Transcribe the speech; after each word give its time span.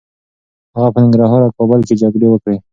هغه 0.75 0.89
په 0.93 0.99
ننګرهار 1.03 1.41
او 1.43 1.53
کابل 1.57 1.79
کي 1.87 1.95
جګړې 2.01 2.27
وکړې. 2.29 2.57